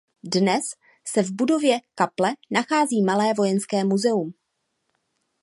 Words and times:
Dnes 0.23 0.63
se 1.07 1.23
v 1.23 1.31
budově 1.31 1.79
kaple 1.95 2.31
nachází 2.51 3.01
malé 3.03 3.33
vojenské 3.33 3.83
muzeum. 3.83 4.33